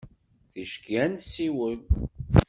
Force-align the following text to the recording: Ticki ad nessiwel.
Ticki 0.51 0.93
ad 1.03 1.09
nessiwel. 1.11 1.79